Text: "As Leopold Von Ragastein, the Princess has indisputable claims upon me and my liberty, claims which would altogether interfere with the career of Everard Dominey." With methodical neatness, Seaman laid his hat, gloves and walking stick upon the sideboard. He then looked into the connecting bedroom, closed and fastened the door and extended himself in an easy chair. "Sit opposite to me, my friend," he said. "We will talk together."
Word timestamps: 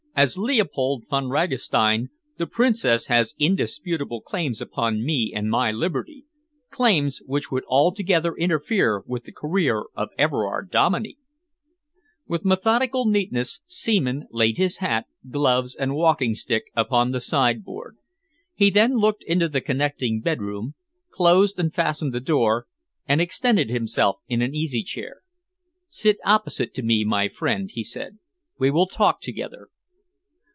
"As 0.13 0.37
Leopold 0.37 1.05
Von 1.09 1.29
Ragastein, 1.29 2.09
the 2.37 2.45
Princess 2.45 3.07
has 3.07 3.33
indisputable 3.39 4.19
claims 4.21 4.59
upon 4.61 5.03
me 5.05 5.31
and 5.33 5.49
my 5.49 5.71
liberty, 5.71 6.25
claims 6.69 7.21
which 7.25 7.49
would 7.49 7.63
altogether 7.67 8.35
interfere 8.35 9.01
with 9.07 9.23
the 9.23 9.31
career 9.31 9.83
of 9.95 10.09
Everard 10.19 10.69
Dominey." 10.69 11.17
With 12.27 12.43
methodical 12.43 13.05
neatness, 13.05 13.61
Seaman 13.65 14.27
laid 14.31 14.57
his 14.57 14.77
hat, 14.77 15.05
gloves 15.27 15.75
and 15.75 15.95
walking 15.95 16.35
stick 16.35 16.65
upon 16.75 17.11
the 17.11 17.21
sideboard. 17.21 17.95
He 18.53 18.69
then 18.69 18.97
looked 18.97 19.23
into 19.23 19.47
the 19.47 19.61
connecting 19.61 20.19
bedroom, 20.19 20.75
closed 21.09 21.57
and 21.57 21.73
fastened 21.73 22.13
the 22.13 22.19
door 22.19 22.67
and 23.07 23.21
extended 23.21 23.69
himself 23.69 24.17
in 24.27 24.41
an 24.41 24.53
easy 24.53 24.83
chair. 24.83 25.21
"Sit 25.87 26.17
opposite 26.25 26.73
to 26.75 26.83
me, 26.83 27.05
my 27.05 27.29
friend," 27.29 27.71
he 27.73 27.83
said. 27.83 28.19
"We 28.59 28.69
will 28.69 28.87
talk 28.87 29.21
together." 29.21 29.69